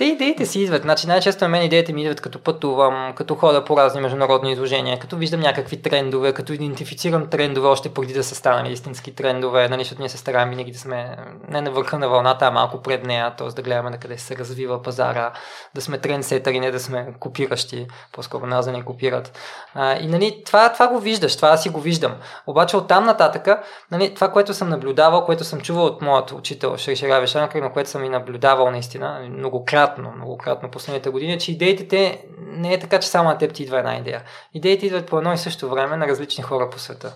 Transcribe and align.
Те 0.00 0.04
идеите 0.04 0.46
си 0.46 0.60
идват. 0.60 0.82
Значи 0.82 1.06
най-често 1.06 1.44
на 1.44 1.48
мен 1.48 1.62
идеите 1.62 1.92
ми 1.92 2.02
идват 2.02 2.20
като 2.20 2.38
пътувам, 2.38 3.12
като 3.16 3.34
хода 3.34 3.64
по 3.64 3.76
разни 3.76 4.00
международни 4.00 4.52
изложения, 4.52 4.98
като 4.98 5.16
виждам 5.16 5.40
някакви 5.40 5.82
трендове, 5.82 6.32
като 6.32 6.52
идентифицирам 6.52 7.26
трендове 7.26 7.68
още 7.68 7.94
преди 7.94 8.12
да 8.12 8.24
са 8.24 8.34
станали 8.34 8.72
истински 8.72 9.14
трендове, 9.14 9.68
нали, 9.68 9.80
защото 9.80 10.02
ние 10.02 10.08
се 10.08 10.18
стараем 10.18 10.50
винаги 10.50 10.72
да 10.72 10.78
сме 10.78 11.16
не 11.48 11.60
на 11.60 11.70
върха 11.70 11.98
на 11.98 12.08
вълната, 12.08 12.46
а 12.46 12.50
малко 12.50 12.82
пред 12.82 13.04
нея, 13.04 13.34
т.е. 13.38 13.48
да 13.48 13.62
гледаме 13.62 13.90
на 13.90 13.98
къде 13.98 14.18
се 14.18 14.36
развива 14.36 14.82
пазара, 14.82 15.32
да 15.74 15.80
сме 15.80 15.98
трендсетъри, 15.98 16.60
не 16.60 16.70
да 16.70 16.80
сме 16.80 17.14
копиращи, 17.20 17.86
по-скоро 18.12 18.46
нас 18.46 18.66
да 18.66 18.72
не 18.72 18.82
копират. 18.82 19.38
А, 19.74 19.96
и 19.96 20.06
нали, 20.06 20.42
това, 20.46 20.72
това 20.72 20.88
го 20.88 20.98
виждаш, 20.98 21.36
това 21.36 21.56
си 21.56 21.68
го 21.68 21.80
виждам. 21.80 22.14
Обаче 22.46 22.76
от 22.76 22.88
там 22.88 23.04
нататъка, 23.04 23.62
нали, 23.90 24.14
това, 24.14 24.28
което 24.32 24.54
съм 24.54 24.68
наблюдавал, 24.68 25.24
което 25.24 25.44
съм 25.44 25.60
чувал 25.60 25.84
от 25.84 26.02
моят 26.02 26.32
учител 26.32 26.76
Шершера 26.76 27.20
Вешанка, 27.20 27.60
на 27.60 27.72
което 27.72 27.90
съм 27.90 28.04
и 28.04 28.08
наблюдавал 28.08 28.70
наистина, 28.70 29.20
многократно, 29.30 29.89
многократно 29.98 30.70
последните 30.70 31.10
години, 31.10 31.38
че 31.38 31.52
идеите 31.52 31.88
те 31.88 32.24
не 32.38 32.72
е 32.72 32.78
така, 32.78 33.00
че 33.00 33.08
само 33.08 33.28
на 33.28 33.38
теб 33.38 33.52
ти 33.52 33.62
идва 33.62 33.78
една 33.78 33.96
идея. 33.96 34.22
Идеите 34.54 34.86
идват 34.86 35.06
по 35.06 35.18
едно 35.18 35.32
и 35.32 35.38
също 35.38 35.70
време 35.70 35.96
на 35.96 36.06
различни 36.06 36.44
хора 36.44 36.70
по 36.70 36.78
света. 36.78 37.14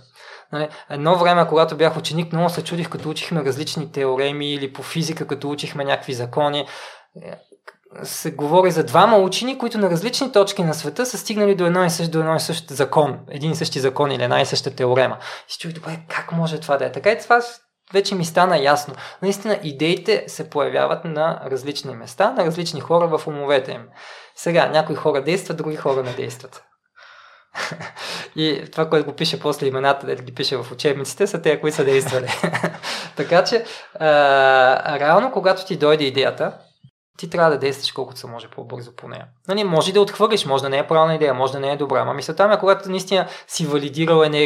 Нали, 0.53 0.69
едно 0.91 1.19
време, 1.19 1.47
когато 1.49 1.77
бях 1.77 1.97
ученик, 1.97 2.33
много 2.33 2.49
се 2.49 2.65
чудих, 2.65 2.89
като 2.89 3.11
учихме 3.11 3.45
различни 3.45 3.93
теореми 3.93 4.53
или 4.53 4.73
по 4.73 4.83
физика, 4.83 5.27
като 5.27 5.51
учихме 5.51 5.85
някакви 5.85 6.13
закони 6.13 6.67
се 8.03 8.31
говори 8.31 8.71
за 8.71 8.85
двама 8.85 9.17
учени, 9.17 9.59
които 9.59 9.79
на 9.79 9.91
различни 9.91 10.33
точки 10.33 10.65
на 10.65 10.75
света 10.75 11.07
са 11.07 11.19
стигнали 11.19 11.55
до 11.55 11.67
едно 11.67 11.85
и 11.85 11.91
също, 11.91 12.13
до 12.13 12.19
едно 12.19 12.37
и 12.37 12.41
същ 12.41 12.71
закон, 12.71 13.19
един 13.31 13.51
и 13.51 13.57
същи 13.57 13.81
закон 13.81 14.13
или 14.13 14.23
една 14.23 14.41
и 14.41 14.47
съща 14.47 14.77
теорема. 14.77 15.19
И 15.49 15.53
си 15.53 15.59
чух, 15.59 15.73
добре, 15.73 15.99
как 16.09 16.33
може 16.33 16.61
това 16.61 16.77
да 16.77 16.85
е? 16.85 16.93
Така 16.93 17.13
и 17.13 17.19
това 17.19 17.41
вече 17.93 18.15
ми 18.15 18.25
стана 18.25 18.59
ясно. 18.59 18.95
Наистина, 19.23 19.59
идеите 19.63 20.25
се 20.27 20.51
появяват 20.51 21.05
на 21.05 21.41
различни 21.47 21.95
места, 21.95 22.31
на 22.31 22.45
различни 22.45 22.81
хора 22.81 23.19
в 23.19 23.27
умовете 23.27 23.73
им. 23.73 23.89
Сега, 24.37 24.69
някои 24.69 24.97
хора 24.97 25.23
действат, 25.23 25.57
други 25.57 25.77
хора 25.77 26.03
не 26.03 26.13
действат. 26.13 26.65
И 28.37 28.63
това, 28.73 28.89
което 28.89 29.07
го 29.07 29.17
пише 29.17 29.41
после 29.41 29.67
имената, 29.67 30.07
да 30.07 30.15
ги 30.15 30.35
пише 30.35 30.57
в 30.57 30.73
учебниците, 30.73 31.27
са 31.27 31.43
те, 31.43 31.61
които 31.61 31.77
са 31.77 31.85
действали. 31.85 32.29
така 33.17 33.45
че, 33.45 33.65
а, 34.01 34.99
реално, 34.99 35.33
когато 35.33 35.67
ти 35.67 35.77
дойде 35.77 36.05
идеята, 36.05 36.59
ти 37.19 37.31
трябва 37.31 37.51
да 37.51 37.59
действаш 37.59 37.93
колкото 37.93 38.21
се 38.21 38.27
може 38.27 38.49
по-бързо 38.49 38.93
по 38.97 39.09
нея. 39.09 39.27
Нали, 39.49 39.65
може 39.65 39.93
да 39.93 40.01
отхвърлиш, 40.01 40.47
може 40.47 40.63
да 40.63 40.69
не 40.69 40.79
е 40.79 40.87
правилна 40.87 41.15
идея, 41.15 41.35
може 41.35 41.53
да 41.53 41.61
не 41.61 41.73
е 41.73 41.77
добра. 41.77 42.01
Ама 42.01 42.15
мисълта 42.15 42.49
ми 42.49 42.55
е, 42.55 42.59
когато 42.59 42.91
наистина 42.91 43.29
си 43.47 43.67
валидирал 43.67 44.23
е, 44.23 44.37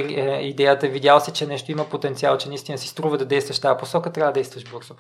идеята, 0.43 0.89
видял 0.89 1.21
си, 1.21 1.33
че 1.33 1.47
нещо 1.47 1.73
има 1.73 1.85
потенциал, 1.85 2.39
че 2.39 2.49
наистина 2.49 2.79
си 2.79 2.89
струва 2.89 3.19
да 3.19 3.25
действаш 3.25 3.59
тази 3.59 3.79
посока, 3.79 4.13
трябва 4.13 4.33
да 4.33 4.35
действаш 4.35 4.71
бързо. 4.71 4.95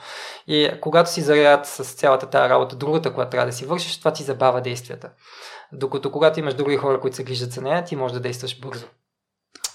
И 0.47 0.71
когато 0.81 1.11
си 1.11 1.21
заряд 1.21 1.67
с 1.67 1.85
цялата 1.85 2.27
тази 2.27 2.51
работа, 2.51 2.77
другата, 2.77 3.15
която 3.15 3.31
трябва 3.31 3.47
да 3.47 3.53
си 3.53 3.67
вършиш, 3.67 3.99
това 3.99 4.13
ти 4.13 4.23
забава 4.23 4.61
действията. 4.61 5.11
Докато 5.73 6.13
когато 6.13 6.41
имаш 6.41 6.55
други 6.55 6.77
хора, 6.77 7.01
които 7.01 7.17
се 7.17 7.25
грижат 7.25 7.53
за 7.53 7.63
нея, 7.63 7.85
ти 7.85 7.97
можеш 7.97 8.15
да 8.15 8.21
действаш 8.21 8.61
бързо. 8.61 8.87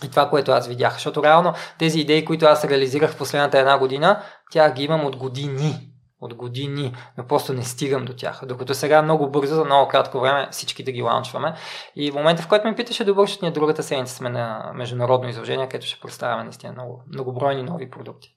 И 0.03 0.09
това, 0.09 0.29
което 0.29 0.51
аз 0.51 0.67
видях. 0.67 0.93
Защото 0.93 1.23
реално 1.23 1.53
тези 1.79 1.99
идеи, 1.99 2.25
които 2.25 2.45
аз 2.45 2.65
реализирах 2.65 3.11
в 3.11 3.17
последната 3.17 3.59
една 3.59 3.77
година, 3.77 4.23
тях 4.51 4.73
ги 4.73 4.83
имам 4.83 5.05
от 5.05 5.15
години 5.15 5.92
от 6.23 6.33
години, 6.33 6.93
но 7.17 7.27
просто 7.27 7.53
не 7.53 7.63
стигам 7.63 8.05
до 8.05 8.13
тях. 8.13 8.41
Докато 8.45 8.73
сега 8.73 9.01
много 9.01 9.29
бързо, 9.29 9.55
за 9.55 9.65
много 9.65 9.87
кратко 9.87 10.19
време 10.19 10.47
всички 10.51 10.83
да 10.83 10.91
ги 10.91 11.01
лаунчваме. 11.01 11.53
И 11.95 12.11
в 12.11 12.15
момента, 12.15 12.41
в 12.41 12.47
който 12.47 12.67
ме 12.67 12.75
питаше 12.75 13.05
добър, 13.05 13.29
ние 13.41 13.51
другата 13.51 13.83
седмица 13.83 14.15
сме 14.15 14.29
на 14.29 14.71
международно 14.75 15.29
изложение, 15.29 15.69
където 15.69 15.87
ще 15.87 16.01
представяме 16.01 16.43
наистина 16.43 16.73
много, 16.73 17.03
многобройни 17.13 17.63
нови 17.63 17.89
продукти. 17.89 18.35